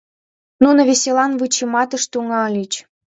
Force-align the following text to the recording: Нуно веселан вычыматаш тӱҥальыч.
Нуно 0.63 0.81
веселан 0.89 1.31
вычыматаш 1.39 2.03
тӱҥальыч. 2.11 2.73